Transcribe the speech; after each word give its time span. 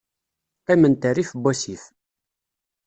Qqiment 0.61 1.05
rrif 1.11 1.31
n 1.35 1.39
wasif. 1.43 1.83